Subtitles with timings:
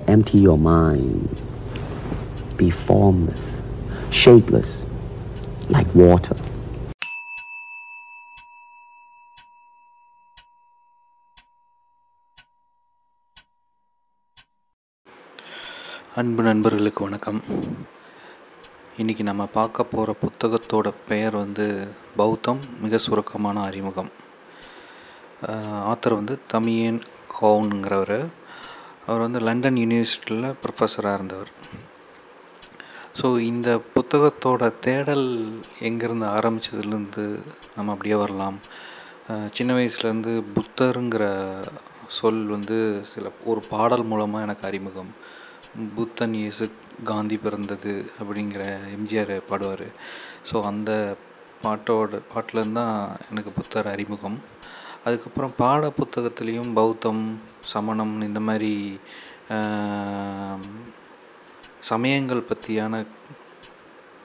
[0.00, 1.28] Empty your mind.
[2.56, 3.62] Be formless,
[4.12, 4.84] shapeless,
[5.68, 6.36] like water.
[16.14, 17.40] அன்பு நண்பர்களுக்கு வணக்கம்
[18.98, 21.66] இன்றைக்கி நம்ம பார்க்க போகிற புத்தகத்தோட பெயர் வந்து
[22.16, 24.10] பௌத்தம் மிக சுருக்கமான அறிமுகம்
[25.92, 27.00] ஆத்தர் வந்து தமியன்
[27.34, 28.18] கவுனுங்கிறவர்
[29.06, 31.50] அவர் வந்து லண்டன் யூனிவர்சிட்டியில் ப்ரொஃபஸராக இருந்தவர்.
[33.18, 35.26] ஸோ இந்த புத்தகத்தோட தேடல்
[35.88, 37.24] எங்கேருந்து ஆரம்பித்ததுலேருந்து
[37.76, 38.56] நம்ம அப்படியே வரலாம்.
[39.56, 41.26] சின்ன வயசுலேருந்து புத்தருங்கிற
[42.16, 42.78] சொல் வந்து
[43.12, 45.12] சில ஒரு பாடல் மூலமாக எனக்கு அறிமுகம்.
[45.98, 46.64] புத்தன் இயேசு
[47.10, 48.64] காந்தி பிறந்தது அப்படிங்கிற
[48.96, 49.86] எம்ஜிஆர் பாடுவார்.
[50.48, 50.90] ஸோ அந்த
[51.64, 52.98] பாட்டோட பாட்டிலேருந்து தான்
[53.30, 54.36] எனக்கு புத்தர் அறிமுகம்.
[55.06, 57.24] அதுக்கப்புறம் பாட புத்தகத்துலேயும் பௌத்தம்
[57.72, 58.72] சமணம் இந்த மாதிரி
[61.90, 63.02] சமயங்கள் பற்றியான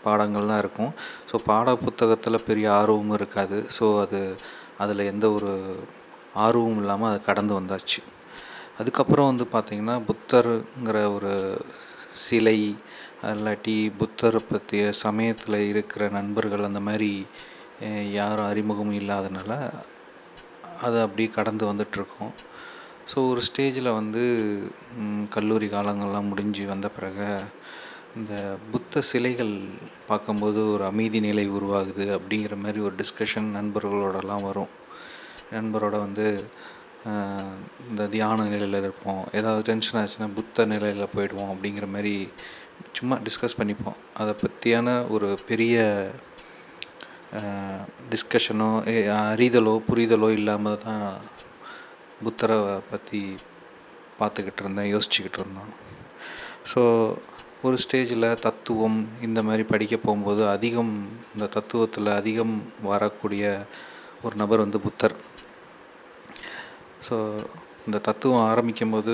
[0.03, 0.91] பாடங்கள் தான் இருக்கும்.
[1.29, 3.57] ஸோ பாட புத்தகத்தில் பெரிய ஆர்வமும் இருக்காது.
[3.77, 4.21] ஸோ அது
[4.83, 5.51] அதில் எந்த ஒரு
[6.45, 8.01] ஆர்வமும் இல்லாமல் அதை கடந்து வந்தாச்சு.
[8.79, 11.33] அதுக்கப்புறம் வந்து பார்த்திங்கன்னா புத்தருங்கிற ஒரு
[12.25, 12.59] சிலை
[13.33, 17.11] இல்லாட்டி புத்தரை பற்றிய சமயத்தில் இருக்கிற நண்பர்கள் அந்த மாதிரி
[18.19, 19.51] யாரும் அறிமுகமும் இல்லாதனால
[20.85, 22.33] அதை அப்படியே கடந்து வந்துட்டுருக்கோம்.
[23.11, 24.23] ஸோ ஒரு ஸ்டேஜில் வந்து
[25.35, 27.29] கல்லூரி காலங்கள்லாம் முடிஞ்சு வந்த பிறகு
[28.19, 28.33] இந்த
[28.71, 29.53] புத்த சிலைகள்
[30.09, 34.71] பார்க்கும்போது ஒரு அமைதி நிலை உருவாகுது அப்படிங்கிற மாதிரி ஒரு டிஸ்கஷன் நண்பர்களோடலாம் வரும்.
[35.57, 36.27] நண்பரோட வந்து
[37.89, 39.21] இந்த தியான நிலையில் இருப்போம்.
[39.39, 42.13] ஏதாவது டென்ஷன் ஆச்சுன்னா புத்த நிலையில் போயிடுவோம் அப்படிங்கிற மாதிரி
[42.97, 43.99] சும்மா டிஸ்கஸ் பண்ணிப்போம்.
[44.21, 45.77] அதை பற்றியான ஒரு பெரிய
[48.11, 48.69] டிஸ்கஷனோ
[49.31, 51.03] அறிதலோ புரிதலோ இல்லாமல் தான்
[52.23, 52.57] புத்தரை
[52.91, 53.21] பற்றி
[54.19, 55.73] பார்த்துக்கிட்டு இருந்தேன் யோசிச்சுக்கிட்டு இருந்தோம்.
[56.71, 56.81] ஸோ
[57.67, 60.93] ஒரு ஸ்டேஜில் தத்துவம் இந்த மாதிரி படிக்க போகும்போது அதிகம்
[61.33, 62.55] இந்த தத்துவத்தில் அதிகம்
[62.91, 63.43] வரக்கூடிய
[64.25, 65.15] ஒரு நபர் வந்து புத்தர்.
[67.07, 67.17] ஸோ
[67.87, 69.13] இந்த தத்துவம் ஆரம்பிக்கும் போது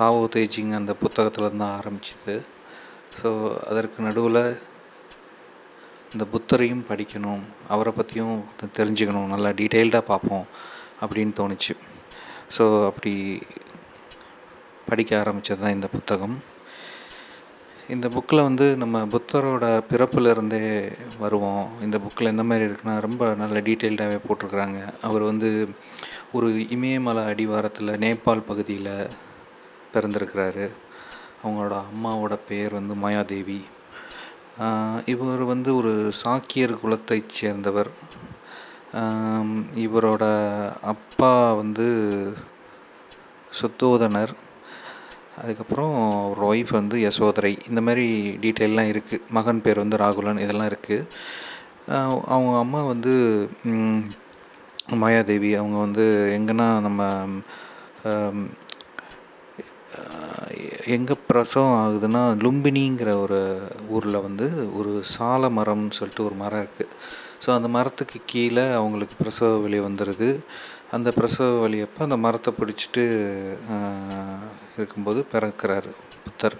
[0.00, 2.36] தாவோ தேஜிங் அந்த புத்தகத்தில் தான் ஆரம்பிச்சுது.
[3.20, 3.28] ஸோ
[3.70, 4.42] அதற்கு நடுவில்
[6.14, 7.42] இந்த புத்தரையும் படிக்கணும்
[7.74, 8.38] அவரை பற்றியும்
[8.78, 10.46] தெரிஞ்சுக்கணும் நல்லா டீட்டெயில்டாக பார்ப்போம்
[11.02, 11.74] அப்படின்னு தோணுச்சு.
[12.56, 13.12] ஸோ அப்படி
[14.90, 16.36] படிக்க ஆரம்பித்தது தான் இந்த புத்தகம்.
[17.94, 20.62] இந்த புக்கில் வந்து நம்ம புத்தரோட பிறப்புலேருந்தே
[21.22, 21.66] வருவோம்.
[21.86, 24.80] இந்த புக்கில் எந்த மாதிரி இருக்குன்னா ரொம்ப நல்ல டீட்டெயில்டாகவே போட்டிருக்கிறாங்க.
[25.08, 25.50] அவர் வந்து
[26.32, 28.94] ஒரு இமயமலை அடிவாரத்தில் நேபாள் பகுதியில்
[29.94, 30.66] பிறந்திருக்கிறாரு.
[31.42, 33.60] அவங்களோட அம்மாவோட பேர் வந்து மாயாதேவி.
[35.12, 35.92] இவர் வந்து ஒரு
[36.22, 37.90] சாக்கியர் குலத்தைச் சேர்ந்தவர்.
[39.84, 40.24] இவரோட
[40.92, 41.86] அப்பா வந்து
[43.60, 44.32] சுத்தோதனர்.
[45.42, 45.94] அதுக்கப்புறம்
[46.30, 47.52] ஒரு ஒய்ஃப் வந்து யசோதரை.
[47.68, 48.06] இந்த மாதிரி
[48.42, 51.08] டீட்டெயிலெலாம் இருக்குது மகன் பேர் வந்து ராகுலன் இதெல்லாம் இருக்குது
[52.34, 53.14] அவங்க அம்மா வந்து
[55.02, 55.50] மாயாதேவி.
[55.60, 56.04] அவங்க வந்து
[56.38, 57.02] எங்கன்னா நம்ம
[60.86, 63.40] எங்கே பிரசவம் ஆகுதுன்னா லும்பினிங்கிற ஒரு
[63.88, 64.46] ஊரில் வந்து
[64.78, 66.94] ஒரு சால மரம்னு சொல்லிட்டு ஒரு மரம் இருக்குது
[67.44, 70.28] ஸோ அந்த மரத்துக்கு கீழே அவங்களுக்கு பிரசவ வலி வந்துடுது
[70.96, 73.04] அந்த பிரசவ வலி அப்போ அந்த மரத்தை பிடிச்சிட்டு
[74.76, 75.90] இருக்கும்போது பிறக்கிறாரு
[76.24, 76.56] புத்தர்.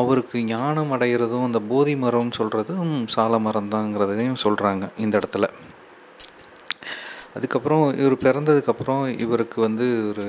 [0.00, 5.46] அவருக்கு ஞானம் அடைகிறதும் அந்த போதி மரம்னு சொல்கிறதும் சால மரம் தாங்கிறதையும் சொல்கிறாங்க இந்த இடத்துல.
[7.36, 10.26] அதுக்கப்புறம் இவர் பிறந்ததுக்கப்புறம் இவருக்கு வந்து ஒரு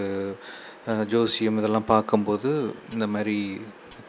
[1.11, 2.49] ஜோசியம் இதெல்லாம் பார்க்கும்போது
[2.93, 3.37] இந்த மாதிரி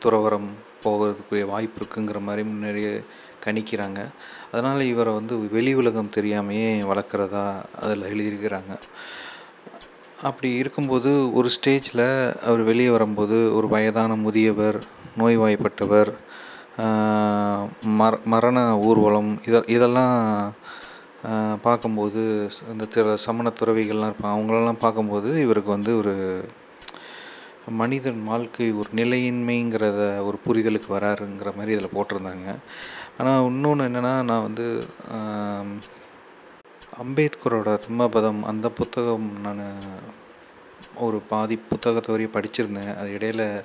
[0.03, 0.51] துறவரம்
[0.85, 2.93] போகிறதுக்குரிய வாய்ப்பு இருக்குங்கிற மாதிரி முன்னாடியே
[3.45, 4.01] கணிக்கிறாங்க.
[4.53, 7.45] அதனால் இவரை வந்து வெளி உலகம் தெரியாமையே வளர்க்குறதா
[7.83, 8.73] அதில் எழுதியிருக்கிறாங்க.
[10.29, 12.07] அப்படி இருக்கும்போது ஒரு ஸ்டேஜில்
[12.47, 14.79] அவர் வெளியே வரும்போது ஒரு வயதான முதியவர்
[15.21, 16.11] நோய்வாய்ப்பட்டவர்
[18.01, 20.17] மர மரண ஊர்வலம் இத இதெல்லாம்
[21.67, 22.23] பார்க்கும்போது
[22.73, 26.15] இந்த திற சமண துறவிகள்லாம் இருப்பாங்க அவங்களெல்லாம் பார்க்கும்போது இவருக்கு வந்து ஒரு
[27.71, 32.57] மனிதன் வாழ்க்கை ஒரு நிலையின்மைங்கிறத ஒரு புரிதலுக்கு வராருங்கிற மாதிரி இதில் போட்டிருந்தாங்க.
[33.19, 34.67] ஆனால் இன்னொன்று என்னென்னா நான் வந்து
[37.03, 39.65] அம்பேத்கரோட தும்மபதம் அந்த புத்தகம் நான்
[40.95, 42.97] ஒரு பாதி புத்தகத்தை வரையும் படிச்சிருந்தேன்.
[42.97, 43.63] அது இடையில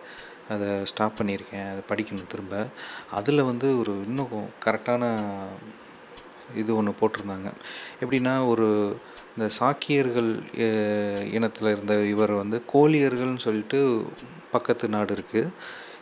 [0.49, 1.69] அதை ஸ்டாப் பண்ணியிருக்கேன்.
[1.71, 2.65] அதை படிக்கணும் திரும்ப.
[3.11, 4.29] அதில் வந்து ஒரு இன்னும்
[4.65, 5.03] கரெக்டான
[6.61, 7.49] இது ஒன்று போட்டிருந்தாங்க.
[8.03, 8.67] எப்படின்னா ஒரு
[9.37, 10.29] இந்த சாக்கியர்கள்
[11.37, 13.79] இனத்தில் இருந்த இவர் வந்து கோலியர்கள்னு சொல்லிட்டு
[14.53, 15.51] பக்கத்து நாடு இருக்குது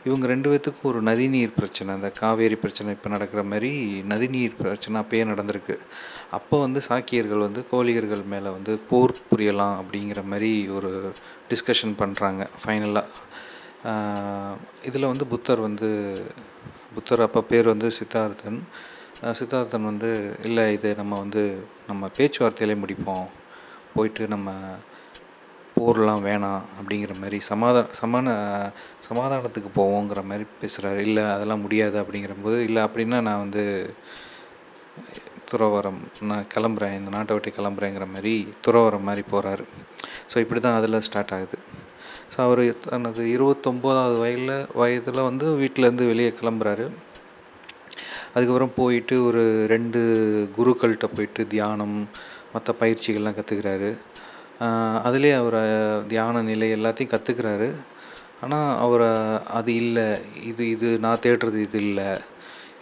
[0.08, 3.72] இவங்க ரெண்டு பேர்த்துக்கும் ஒரு நதிநீர் பிரச்சனை அந்த காவேரி பிரச்சனை இப்போ நடக்கிற மாதிரி
[4.12, 5.76] நதிநீர் பிரச்சனை அப்பயே நடந்திருக்கு.
[6.38, 10.92] அப்போ வந்து சாக்கியர்கள் வந்து கோழியர்கள் மேலே வந்து போர் புரியலாம் அப்படிங்கிற மாதிரி ஒரு
[11.52, 13.22] டிஸ்கஷன் பண்ணுறாங்க ஃபைனலாக
[14.90, 15.90] இதில் வந்து புத்தர் வந்து
[16.96, 18.60] புத்தர் அப்போ பேர் வந்து சித்தார்த்தன்.
[19.40, 20.10] சித்தார்த்தன் வந்து
[20.48, 21.44] இல்லை இது நம்ம வந்து
[21.90, 23.28] நம்ம பேச்சுவார்த்தையிலே முடிப்போம்.
[23.96, 24.50] போயிட்டு நம்ம
[25.78, 28.34] போர்லாம் வேணாம் அப்படிங்கிற மாதிரி சமாதான சமான
[29.08, 33.64] சமாதானத்துக்கு போவோங்கிற மாதிரி பேசுகிறாரு இல்லை அதெல்லாம் முடியாது அப்படிங்கிறபோது இல்லை அப்படின்னா நான் வந்து
[35.52, 38.34] துறவரம் நான் கிளம்புறேன் இந்த நாட்டை விட்டு கிளம்புறேங்கிற மாதிரி
[38.66, 39.66] துறவரம் மாதிரி போகிறாரு
[40.32, 41.58] ஸோ இப்படி தான் அதில் ஸ்டார்ட் ஆகுது.
[42.34, 46.86] ஸோ அவர் தனது இருபத்தொம்போதாவது வயதில் வயதில் வந்து வீட்டிலேருந்து வெளியே கிளம்புறாரு.
[48.34, 49.44] அதுக்கப்புறம் போயிட்டு ஒரு
[49.74, 50.02] ரெண்டு
[50.58, 51.98] குருக்கள்கிட்ட போயிட்டு தியானம்
[52.54, 53.90] மற்ற பயிற்சிகள்லாம் கற்றுக்கிறாரு
[55.08, 55.60] அதுலேயே அவர்
[56.12, 57.70] தியான நிலை எல்லாத்தையும் கற்றுக்கிறாரு
[58.44, 59.10] ஆனால் அவரை
[59.58, 60.08] அது இல்லை
[60.50, 62.10] இது இது நான் தேடுறது இது இல்லை.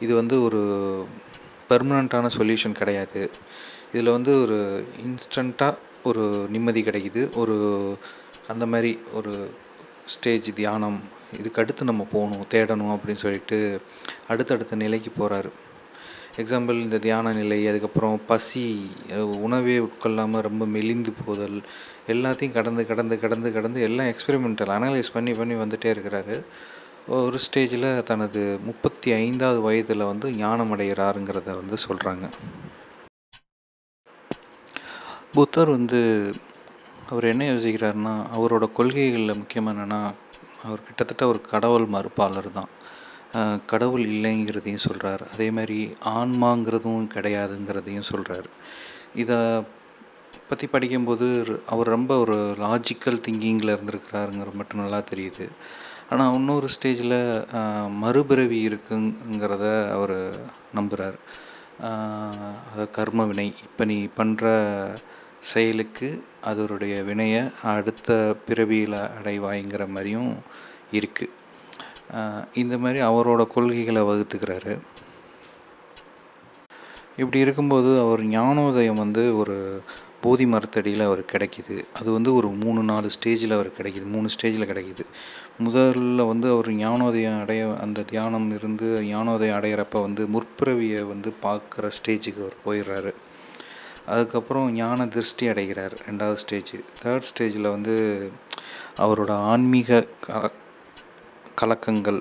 [0.03, 0.61] இது வந்து ஒரு
[1.69, 3.21] பெர்மனண்ட்டான சொல்யூஷன் கிடையாது.
[3.93, 4.57] இதில் வந்து ஒரு
[5.05, 6.23] இன்ஸ்டண்ட்டாக ஒரு
[6.53, 7.23] நிம்மதி கிடைக்குது.
[7.41, 7.57] ஒரு
[8.53, 9.33] அந்த மாதிரி ஒரு
[10.13, 10.99] ஸ்டேஜ் தியானம்
[11.37, 13.81] இதுக்கு அடுத்து நம்ம போகணும் தேடணும் அப்படின்னு சொல்லிட்டு
[14.27, 15.51] அடுத்தடுத்த நிலைக்கு போகிறாரு
[16.37, 21.57] எக்ஸாம்பிள் இந்த தியான நிலை அதுக்கப்புறம் பசி உணவே உட்கொள்ளாமல் ரொம்ப மெலிந்து போதல்
[22.07, 26.35] எல்லாத்தையும் கடந்து கடந்து கடந்து கடந்து எல்லாம் எக்ஸ்பெரிமெண்டல் அனலைஸ் பண்ணி பண்ணி வந்துகிட்டே இருக்கிறாரு.
[27.07, 32.27] ஒரு ஸ்டேஜில் தனது முப்பத்தி ஐந்தாவது வயதில் வந்து ஞானம் அடைகிறாருங்கிறத வந்து சொல்கிறாங்க
[35.33, 35.99] புத்தர் வந்து
[37.09, 40.01] அவர் என்ன யோசிக்கிறாருன்னா அவரோட கொள்கைகளில் முக்கியமாக என்னென்னா
[40.65, 42.71] அவர் கிட்டத்தட்ட ஒரு கடவுள் மறுப்பாளர் தான்.
[43.71, 45.77] கடவுள் இல்லைங்கிறதையும் சொல்கிறார் அதே மாதிரி
[46.17, 48.49] ஆன்மாங்கிறதும் கிடையாதுங்கிறதையும் சொல்கிறார்
[49.23, 49.37] இதை
[50.49, 51.27] பற்றி படிக்கும்போது
[51.73, 55.45] அவர் ரொம்ப ஒரு லாஜிக்கல் திங்கிங்கில் இருந்திருக்கிறாருங்கிறது மட்டும் நல்லா தெரியுது.
[56.11, 57.17] ஆனால் இன்னொரு ஸ்டேஜில்
[58.03, 59.65] மறுபிறவி இருக்குங்கிறத
[59.97, 60.17] அவர்
[60.77, 61.17] நம்புகிறார்
[62.71, 63.47] அதை கர்ம வினை.
[63.67, 64.45] இப்போ நீ பண்ணுற
[65.49, 66.09] செயலுக்கு
[66.49, 67.41] அதனுடைய வினையை
[67.73, 68.09] அடுத்த
[68.47, 70.31] பிறவியில் அடைவாய்ங்கிற மாதிரியும்
[70.99, 71.37] இருக்குது
[72.61, 74.73] இந்த மாதிரி அவரோட கொள்கைகளை வகுத்துக்கிறாரு.
[77.21, 79.55] இப்படி இருக்கும்போது அவர் ஞானோதயம் வந்து ஒரு
[80.23, 81.75] போதி மரத்தடியில் அவர் கிடைக்கிது.
[81.99, 84.05] அது வந்து ஒரு மூணு நாலு ஸ்டேஜில் அவர் கிடைக்கிது.
[84.15, 85.03] மூணு ஸ்டேஜில் கிடைக்கிது.
[85.65, 92.43] முதல்ல வந்து அவர் ஞானோதயம் அடைய அந்த தியானம் இருந்து ஞானோதயம் அடையிறப்ப வந்து முற்பிறவியை வந்து பார்க்குற ஸ்டேஜுக்கு
[92.45, 93.13] அவர் போயிடுறாரு.
[94.11, 96.71] அதுக்கப்புறம் ஞான திருஷ்டி அடைகிறார் ரெண்டாவது ஸ்டேஜ்
[97.01, 97.95] தேர்ட் ஸ்டேஜில் வந்து
[98.97, 100.49] அவரோட ஆன்மீக கல
[101.55, 102.19] கலக்கங்கள்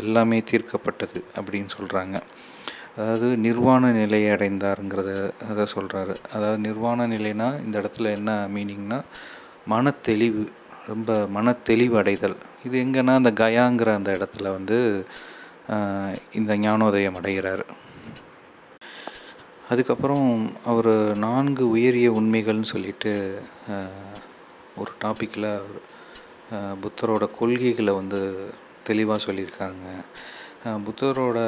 [0.00, 2.16] எல்லாமே தீர்க்கப்பட்டது அப்படின்னு சொல்கிறாங்க
[2.96, 5.10] அதாவது நிர்வாண நிலையை அடைந்தாருங்கிறத
[5.50, 8.98] அதை சொல்கிறாரு அதாவது நிர்வாண நிலைனா இந்த இடத்துல என்ன மீனிங்னா
[9.72, 10.44] மனத்தெளிவு
[10.88, 12.36] ரொம்ப மனத்தெளிவு அடைதல்.
[12.66, 14.78] இது எங்கன்னா அந்த கயாங்கிற அந்த இடத்துல வந்து
[16.38, 17.64] இந்த ஞானோதயம் அடைகிறார்.
[19.72, 20.28] அதுக்கப்புறம்
[20.70, 20.94] அவர்
[21.24, 23.12] நான்கு உயரிய உண்மைகள்னு சொல்லிட்டு
[24.80, 25.46] ஒரு டாப்பிக்கில்
[26.82, 28.20] புத்தரோட கொள்கைகளை வந்து
[28.88, 29.86] தெளிவாக சொல்லியிருக்காங்க.
[30.86, 31.38] புத்தரோட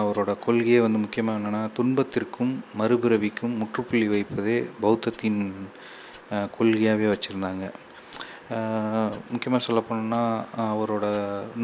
[0.00, 5.42] அவரோட கொள்கையே வந்து முக்கியமாக என்னென்னா துன்பத்திற்கும் மறுபிறவிக்கும் முற்றுப்புள்ளி வைப்பதே பௌத்தத்தின்
[6.56, 7.66] கொள்கையாகவே வச்சுருந்தாங்க.
[9.32, 10.22] முக்கியமாக சொல்ல போனோம்னா
[10.72, 11.06] அவரோட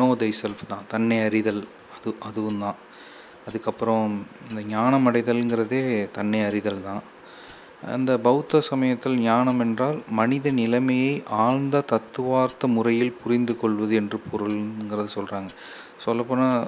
[0.01, 1.63] நோ தை செல்ஃப் தான் தன்னை அறிதல்
[1.97, 2.79] அது அதுவும் தான்.
[3.49, 4.07] அதுக்கப்புறம்
[4.51, 5.83] இந்த ஞானம் அடைதல்ங்கிறதே
[6.17, 7.03] தன்னை அறிதல் தான்.
[7.95, 11.13] அந்த பௌத்த சமயத்தில் ஞானம் என்றால் மனித நிலைமையை
[11.43, 15.51] ஆழ்ந்த தத்துவார்த்த முறையில் புரிந்து கொள்வது என்று பொருள்ங்கிறத சொல்கிறாங்க
[16.05, 16.63] சொல்லப்போனால்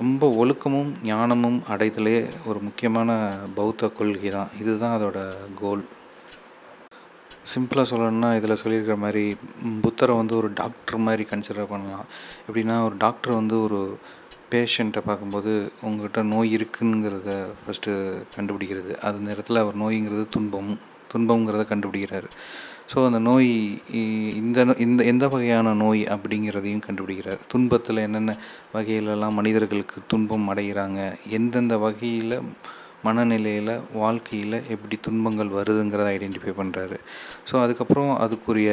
[0.00, 2.16] ரொம்ப ஒழுக்கமும் ஞானமும் அடைதலே
[2.48, 3.10] ஒரு முக்கியமான
[3.58, 4.52] பௌத்த கொள்கை தான்.
[4.60, 5.18] இதுதான் அதோட
[5.60, 5.82] கோல்
[7.52, 9.24] சிம்பிளாக சொல்லணும்னா இதில் சொல்லியிருக்கிற மாதிரி
[9.84, 12.06] புத்தரை வந்து ஒரு டாக்டர் மாதிரி கன்சிடர் பண்ணலாம்.
[12.46, 13.80] எப்படின்னா ஒரு டாக்டர் வந்து ஒரு
[14.52, 15.52] பேஷண்ட்டை பார்க்கும்போது
[15.86, 17.92] உங்கள்கிட்ட நோய் இருக்குங்கிறத ஃபஸ்ட்டு
[18.36, 18.92] கண்டுபிடிக்கிறது.
[19.08, 20.72] அது நேரத்தில் அவர் நோய்ங்கிறது துன்பம்.
[21.12, 22.28] துன்பங்கிறத கண்டுபிடிக்கிறாரு.
[22.92, 23.50] ஸோ அந்த நோய்
[24.40, 27.40] இந்த இந்த எந்த வகையான நோய் அப்படிங்கிறதையும் கண்டுபிடிக்கிறார்.
[27.52, 28.32] துன்பத்தில் என்னென்ன
[28.74, 31.00] வகையிலெல்லாம் மனிதர்களுக்கு துன்பம் அடைகிறாங்க?
[31.38, 32.36] எந்தெந்த வகையில்
[33.04, 33.72] மனநிலையில்
[34.02, 36.96] வாழ்க்கையில் எப்படி துன்பங்கள் வருதுங்கிறத ஐடென்டிஃபை பண்ணுறாரு
[37.48, 38.70] ஸோ அதுக்கப்புறம் அதுக்குரிய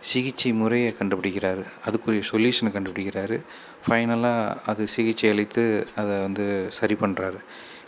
[0.00, 1.64] சிகிச்சை முறையை கண்டுபிடிக்கிறாரு.
[1.86, 3.38] அதுக்குரிய சொல்யூஷனை கண்டுபிடிக்கிறாரு.
[3.86, 5.64] ஃபைனலாக அது சிகிச்சை அளித்து
[5.96, 6.46] அதை வந்து
[6.78, 7.40] சரி பண்ணுறாரு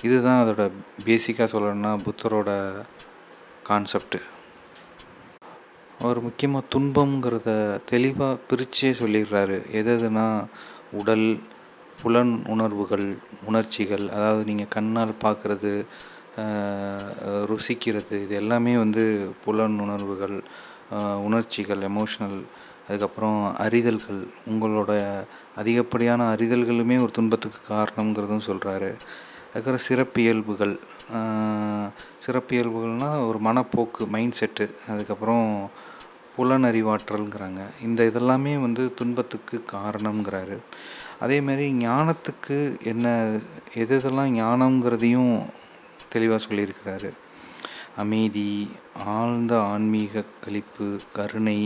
[0.03, 0.65] இதுதான் அதோட
[1.09, 2.51] பேசிக்காக சொல்லணும்னா புத்தரோட
[3.69, 4.21] கான்செப்ட்டு
[6.01, 7.51] அவர் முக்கியமாக துன்பங்கிறத
[7.91, 9.57] தெளிவாக பிரித்தே சொல்லிடுறாரு.
[9.79, 10.27] எது எதுனா
[11.01, 11.27] உடல்
[12.05, 13.07] புலன் உணர்வுகள்
[13.47, 15.73] உணர்ச்சிகள் அதாவது நீங்கள் கண்ணால் பார்க்குறது
[17.51, 19.03] ருசிக்கிறது இது எல்லாமே வந்து
[19.45, 20.37] புலன் உணர்வுகள்
[21.27, 22.39] உணர்ச்சிகள் எமோஷ்னல்
[22.89, 24.23] அதுக்கப்புறம் அறிதல்கள்.
[24.51, 24.93] உங்களோட
[25.61, 28.91] அதிகப்படியான அறிதல்களுமே ஒரு துன்பத்துக்கு காரணங்கிறதும் சொல்கிறாரு
[29.47, 30.75] அதுக்கப்புறம் சிறப்பியல்புகள்
[32.27, 35.47] சிறப்பியல்புகள்னால் ஒரு மனப்போக்கு மைண்ட் செட்டு அதுக்கப்புறம்
[36.37, 40.57] புலனறிவாற்றல்ங்கிறாங்க இந்த இதெல்லாமே வந்து துன்பத்துக்கு காரணங்கிறாரு
[41.21, 43.07] அதே மாதிரி ஞானத்துக்கு என்ன
[43.75, 45.35] எது எதெல்லாம் ஞானங்கிறதையும்
[46.09, 47.11] தெளிவாக சொல்லியிருக்கிறாரு.
[47.97, 48.49] அமைதி
[49.17, 51.59] ஆழ்ந்த ஆன்மீக களிப்பு கருணை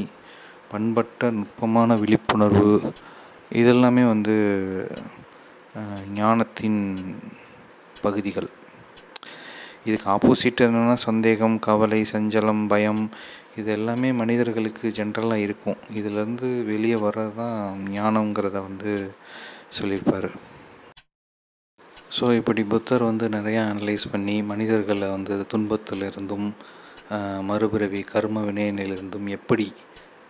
[0.68, 2.92] பண்பட்ட நுட்பமான விழிப்புணர்வு
[3.52, 4.36] இதெல்லாமே வந்து
[6.14, 6.80] ஞானத்தின்
[8.02, 8.48] பகுதிகள்.
[9.84, 13.02] இதுக்கு ஆப்போசிட் என்னென்னா சந்தேகம் கவலை சஞ்சலம் பயம்
[13.60, 15.78] இது எல்லாமே மனிதர்களுக்கு ஜென்ரலாக இருக்கும்.
[15.98, 17.58] இதுலேருந்து வெளியே வர்றது தான்
[17.96, 18.92] ஞானங்கிறத வந்து
[19.78, 20.28] சொல்லியிருப்பார்.
[22.16, 26.48] ஸோ இப்படி புத்தர் வந்து நிறையா அனலைஸ் பண்ணி மனிதர்களை வந்து துன்பத்திலிருந்தும்
[27.50, 29.66] மறுபிறவி கர்ம வினயனிலிருந்தும் எப்படி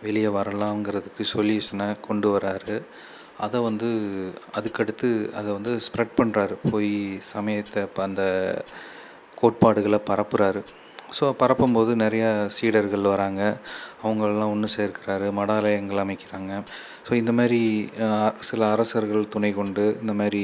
[0.06, 2.76] வெளியே வரலாங்கிறதுக்கு சொல்யூஷனை கொண்டு வராரு.
[3.44, 3.88] அதை வந்து
[4.58, 5.08] அதுக்கடுத்து
[5.38, 6.92] அதை வந்து ஸ்ப்ரெட் பண்ணுறாரு போய்
[7.32, 8.22] சமயத்தை இப்போ அந்த
[9.40, 10.62] கோட்பாடுகளை பரப்புகிறாரு
[11.16, 13.42] ஸோ பரப்பும்போது நிறையா சீடர்கள் வராங்க.
[14.02, 16.52] அவங்களெல்லாம் ஒன்று சேர்க்கிறாரு மடாலயங்கள் அமைக்கிறாங்க.
[17.06, 17.60] ஸோ இந்த மாதிரி
[18.48, 20.42] சில அரசர்கள் துணை கொண்டு இந்த மாதிரி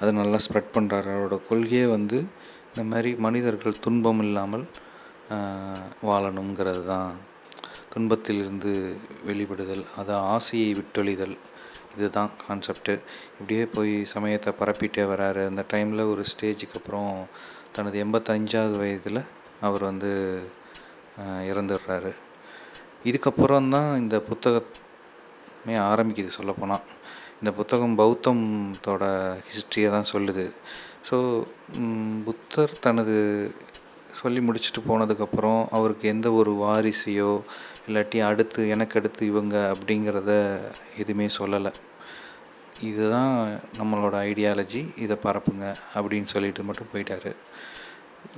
[0.00, 2.18] அதை நல்லா ஸ்ப்ரெட் பண்ணுறாரு அவரோட கொள்கையே வந்து
[2.70, 4.66] இந்த மாதிரி மனிதர்கள் துன்பம் இல்லாமல்
[6.08, 7.12] வாழணுங்கிறது தான்
[7.92, 8.72] துன்பத்திலிருந்து
[9.28, 11.36] வெளிப்படுதல் அதை ஆசையை விட்டொழிதல்
[11.96, 12.94] இதுதான் கான்செப்ட்டு
[13.36, 15.42] இப்படியே போய் சமயத்தை பரப்பிட்டே வராரு.
[15.50, 17.12] அந்த டைமில் ஒரு ஸ்டேஜுக்கு அப்புறம்
[17.76, 19.22] தனது எண்பத்தஞ்சாவது வயதில்
[19.66, 20.10] அவர் வந்து
[21.50, 22.12] இறந்துடுறாரு.
[23.10, 26.84] இதுக்கப்புறம் தான் இந்த புத்தகமே ஆரம்பிக்குது சொல்லப்போனால்
[27.40, 29.04] இந்த புத்தகம் பௌத்தத்தோட
[29.48, 30.44] ஹிஸ்ட்ரியை தான் சொல்லுது
[31.08, 31.16] ஸோ
[32.26, 33.16] புத்தர் தனது
[34.20, 37.32] சொல்லி முடிச்சுட்டு போனதுக்கப்புறம் அவருக்கு எந்த ஒரு வாரிசையோ
[37.88, 40.32] இல்லாட்டி அடுத்து எனக்கு அடுத்து இவங்க அப்படிங்கிறத
[41.02, 41.72] எதுவுமே சொல்லலை.
[42.88, 43.34] இதுதான்
[43.78, 47.32] நம்மளோட ஐடியாலஜி இதை பரப்புங்க அப்படின்னு சொல்லிட்டு மட்டும் போயிட்டாரு.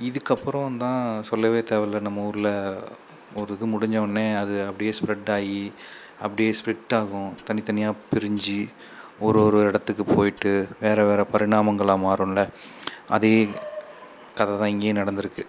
[0.07, 1.99] இதுக்கப்புறம் தான் சொல்லவே தேவையில்ல.
[2.07, 2.51] நம்ம ஊரில்
[3.39, 5.61] ஒரு இது முடிஞ்சவுடனே அது அப்படியே ஸ்ப்ரெட் ஆகி
[6.25, 7.31] அப்படியே ஸ்ப்ளிட் ஆகும்.
[7.47, 8.59] தனித்தனியாக பிரிஞ்சு
[9.27, 10.51] ஒரு ஒரு இடத்துக்கு போயிட்டு
[10.83, 12.43] வேறு வேறு பரிணாமங்களாக மாறும்ல.
[13.15, 13.33] அதே
[14.37, 15.43] கதை தான் இங்கேயும் நடந்திருக்கு.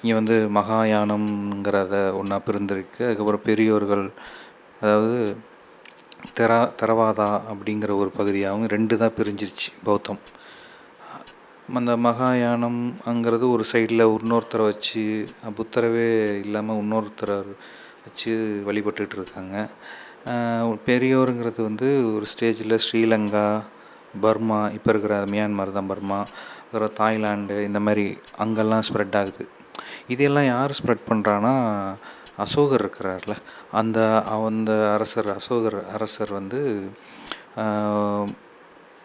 [0.00, 3.02] இங்கே வந்து மகாயானம்ங்கிறத ஒன்றா பிரிந்திருக்கு.
[3.06, 4.04] அதுக்கப்புறம் பெரியோர்கள்
[4.80, 5.20] அதாவது
[6.38, 10.20] தெரா தரவாதா அப்படிங்கிற ஒரு பகுதியாகவும் ரெண்டு தான் பிரிஞ்சிருச்சு பௌத்தம்.
[11.76, 15.02] அந்த மகாயானம்ங்கிறது ஒரு சைடில் இன்னொருத்தரை வச்சு
[15.58, 16.06] புத்தரவே
[16.44, 17.36] இல்லாமல் இன்னொருத்தரை
[18.04, 18.32] வச்சு
[18.68, 19.56] வழிபட்டுட்டு இருக்காங்க.
[20.88, 23.44] பெரியோருங்கிறது வந்து ஒரு ஸ்டேஜில் ஸ்ரீலங்கா
[24.24, 26.20] பர்மா இப்போ இருக்கிற மியான்மர் தான் பர்மா
[26.64, 28.06] அப்புறம் தாய்லாந்து இந்த மாதிரி
[28.44, 29.44] அங்கெல்லாம் ஸ்ப்ரெட் ஆகுது.
[30.14, 31.54] இதெல்லாம் யார் ஸ்ப்ரெட் பண்ணுறான்னா
[32.44, 33.34] அசோகர் இருக்கிறார்ல.
[33.80, 33.98] அந்த
[34.48, 36.60] அந்த அரசர் அசோகர் அரசர் வந்து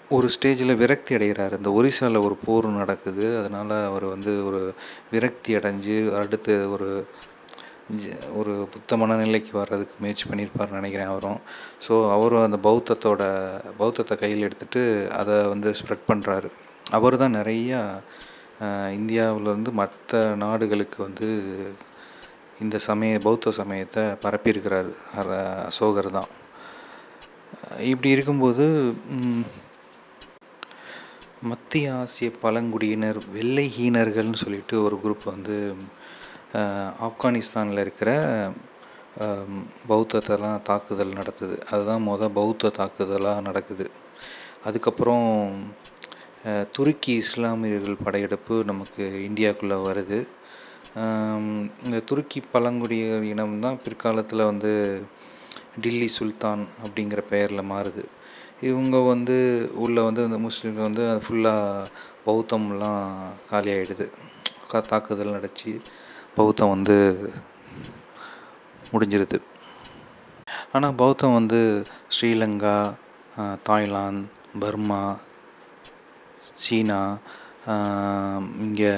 [0.09, 1.57] ஒரு ஸ்டேஜில் விரக்தி அடைகிறார்.
[1.57, 3.37] இந்த ஒரிசாவில் ஒரு போர் நடக்குது.
[3.37, 4.73] அதனால் அவர் வந்து ஒரு
[5.11, 7.07] விரக்தி அடைஞ்சு அடுத்து ஒரு
[8.35, 11.39] ஒரு புத்த மனநிலைக்கு வர்றதுக்கு முயற்சி பண்ணியிருப்பார் நினைக்கிறேன் அவரும்.
[11.87, 16.49] ஸோ அவரும் அந்த பௌத்தத்தோட பௌத்தத்தை கையில் எடுத்துட்டு அதை வந்து ஸ்ப்ரெட் பண்ணுறாரு
[16.91, 17.99] அவர் தான் நிறையா
[18.97, 21.55] இந்தியாவிலேருந்து மற்ற நாடுகளுக்கு வந்து
[22.61, 24.89] இந்த சமய பௌத்த சமயத்தை பரப்பியிருக்கிறார்.
[25.15, 26.27] அர- அசோகர் தான்.
[27.79, 28.93] இப்படி இருக்கும்போது
[31.49, 35.55] மத்திய ஆசிய பழங்குடியினர் வெள்ளை ஹீனர்கள்னு சொல்லிட்டு ஒரு குரூப் வந்து
[37.07, 38.11] ஆப்கானிஸ்தானில் இருக்கிற
[39.89, 41.55] பௌத்தத்தெல்லாம் தாக்குதல் நடத்துது.
[41.71, 43.87] அதுதான் மொதல் பௌத்த தாக்குதலாக நடக்குது.
[44.67, 45.27] அதுக்கப்புறம்
[46.77, 50.19] துருக்கி இஸ்லாமியர்கள் படையெடுப்பு நமக்கு இந்தியாவுக்குள்ளே வருது.
[51.85, 54.73] இந்த துருக்கி பழங்குடியினர் இனம் தான் பிற்காலத்தில் வந்து
[55.83, 58.03] டில்லி சுல்தான் அப்படிங்கிற பெயரில் மாறுது.
[58.69, 59.37] இவங்க வந்து
[59.83, 61.87] உள்ளே வந்து இந்த முஸ்லீம்கள் வந்து அது ஃபுல்லாக
[62.27, 63.07] பௌத்தம்லாம்
[63.49, 64.07] காலியாகிடுது
[64.91, 65.71] தாக்குதல் நடச்சு
[66.37, 66.95] பௌத்தம் வந்து
[68.93, 69.37] முடிஞ்சிருது.
[70.75, 71.59] ஆனால் பௌத்தம் வந்து
[72.15, 72.77] ஸ்ரீலங்கா
[73.67, 74.29] தாய்லாந்து
[74.61, 75.01] பர்மா
[76.63, 76.99] சீனா
[78.65, 78.93] இங்கே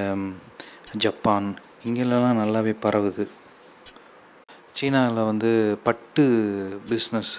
[1.03, 1.49] ஜப்பான்
[1.87, 3.25] இங்கெல்லாம் நல்லாவே பரவுது.
[4.77, 5.49] சீனாவில் வந்து
[5.87, 6.23] பட்டு
[6.89, 7.33] பிஸ்னஸ்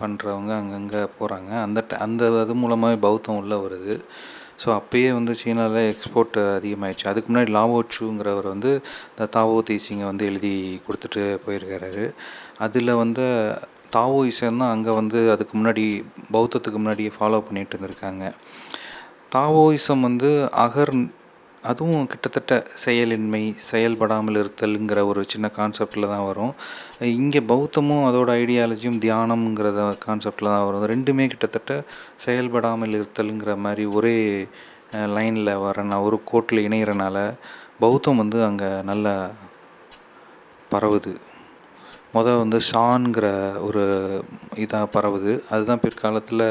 [0.00, 3.94] பண்ணுறவங்க அங்கங்கே போகிறாங்க அந்த அந்த அது மூலமாகவே பௌத்தம் உள்ளே வருது.
[4.62, 8.70] ஸோ அப்போயே வந்து சீனாவில் எக்ஸ்போர்ட் அதிகமாகிடுச்சு அதுக்கு முன்னாடி லாவோச்சுங்கிறவர் வந்து
[9.10, 10.54] இந்த தாவோ தீசிங்கை வந்து எழுதி
[10.86, 12.04] கொடுத்துட்டு போயிருக்காரு
[12.66, 13.26] அதில் வந்து
[13.96, 15.84] தாவோயிசம் தான் அங்கே வந்து அதுக்கு முன்னாடி
[16.34, 18.24] பௌத்தத்துக்கு முன்னாடியே ஃபாலோ பண்ணிகிட்டு இருந்திருக்காங்க.
[19.36, 20.30] தாவோயிசம் வந்து
[20.64, 20.94] அகர்
[21.68, 22.52] அதுவும் கிட்டத்தட்ட
[22.84, 26.52] செயலின்மை செயல்படாமல் இருத்தல்ங்கிற ஒரு சின்ன கான்செப்டில் தான் வரும்.
[27.18, 30.86] இங்கே பௌத்தமும் அதோட ஐடியாலஜியும் தியானம்ங்கிறத கான்செப்டில் தான் வரும்.
[30.92, 31.74] ரெண்டுமே கிட்டத்தட்ட
[32.24, 34.16] செயல்படாமல் இருத்தல்ங்கிற மாதிரி ஒரே
[35.16, 37.16] லைனில் வரனா ஒரு கோட்டில் இணையிறனால
[37.82, 39.14] பௌத்தம் வந்து அங்கே நல்லா
[40.72, 41.12] பரவுது.
[42.16, 43.26] மொதல் வந்து ஷான்கிற
[43.66, 43.84] ஒரு
[44.64, 45.32] இதாக பரவுது.
[45.52, 46.46] அதுதான் பிற்காலத்தில்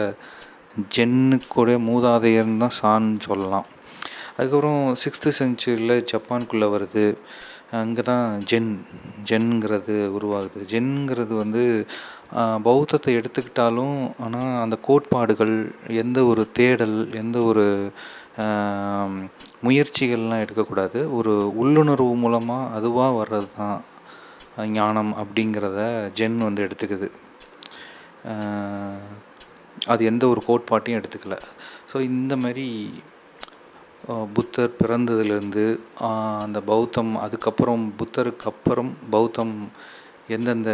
[0.95, 3.67] ஜென்னுக்கூட மூதாதையர்னு தான் ஷான்னு சொல்லலாம்.
[4.39, 7.05] அதுக்கப்புறம் சிக்ஸ்த்து செஞ்சுரியில் ஜப்பான்குள்ளே வருது.
[7.79, 8.69] அங்கே தான் ஜென்
[9.29, 10.59] ஜென்ங்கிறது உருவாகுது.
[10.71, 11.63] ஜென்ங்கிறது வந்து
[12.67, 15.53] பௌத்தத்தை எடுத்துக்கிட்டாலும் ஆனால் அந்த கோட்பாடுகள்
[16.03, 17.65] எந்த ஒரு தேடல் எந்த ஒரு
[19.67, 20.99] முயற்சிகள்லாம் எடுக்கக்கூடாது.
[21.19, 23.79] ஒரு உள்ளுணர்வு மூலமாக அதுவாக வர்றது தான்
[24.79, 25.79] ஞானம் அப்படிங்கிறத
[26.19, 27.07] ஜென் வந்து எடுத்துக்குது.
[29.91, 31.35] அது எந்த ஒரு கோட்பாட்டையும் எடுத்துக்கல.
[31.91, 32.67] ஸோ இந்த மாதிரி
[34.33, 35.63] புத்தர் பிறந்ததுலேருந்து
[36.43, 39.55] அந்த பௌத்தம் அதுக்கப்புறம் புத்தருக்கு அப்புறம் பௌத்தம்
[40.27, 40.71] எந்தெந்த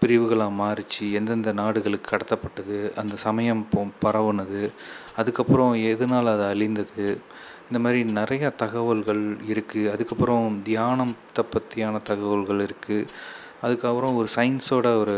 [0.00, 3.62] பிரிவுகளாக மாறிச்சு எந்தெந்த நாடுகளுக்கு கடத்தப்பட்டது அந்த சமயம்
[4.04, 4.62] பரவுனது
[5.16, 7.06] அதுக்கப்புறம் எதனால் அது அழிந்தது
[7.68, 13.08] இந்த மாதிரி நிறையா தகவல்கள் இருக்குது அதுக்கப்புறம் தியானத்தை பற்றியான தகவல்கள் இருக்குது
[13.62, 15.16] அதுக்கப்புறம் ஒரு சயின்ஸோட ஒரு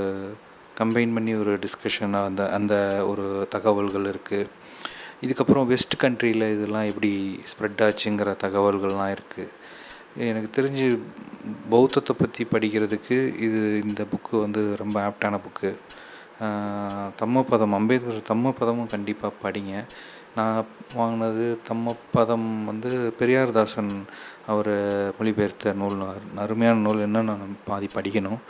[0.80, 2.74] கம்பைன் பண்ணி ஒரு டிஸ்கஷன் அந்த அந்த
[3.06, 4.50] ஒரு தகவல்கள் இருக்குது
[5.24, 7.10] இதுக்கப்புறம் வெஸ்ட் கண்ட்ரியில் இதெல்லாம் எப்படி
[7.50, 9.54] ஸ்ப்ரெட் ஆச்சுங்கிற தகவல்கள்லாம் இருக்குது
[10.30, 10.86] எனக்கு தெரிஞ்சு
[11.72, 15.70] பௌத்தத்தை பற்றி படிக்கிறதுக்கு இது இந்த புக்கு வந்து ரொம்ப ஆப்டான புக்கு
[17.20, 19.72] தம்மப்பதம் அம்பேத்கர் தம்மப்பதமும் கண்டிப்பாக படிங்க.
[20.36, 20.58] நான்
[20.98, 23.92] வாங்கினது தம்மப்பதம் வந்து பெரியார்தாசன்
[24.52, 24.72] அவர்
[25.18, 25.96] மொழிபெயர்த்த நூல்
[26.44, 27.06] அருமையான நூல்.
[27.06, 28.40] என்ன நான் பாதி படிக்கணும்.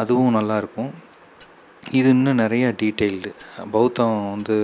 [0.00, 0.90] அதுவும் நல்லாயிருக்கும்
[1.98, 3.30] இது இன்னும் நிறையா டீட்டெயில்டு
[3.74, 4.56] பௌத்தம் வந்து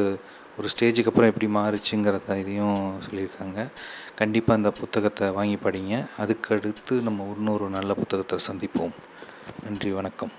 [0.59, 3.67] ஒரு ஸ்டேஜுக்கு அப்புறம் எப்படி மாறுச்சுங்கிறத இதையும் சொல்லியிருக்காங்க.
[4.15, 6.07] கண்டிப்பாக அந்த புத்தகத்தை வாங்கி படிங்க.
[6.19, 8.95] அதுக்கு அடுத்து நம்ம இன்னொரு நல்ல புத்தகத்தை சந்திப்போம்.
[9.65, 10.31] நன்றி வணக்கம்.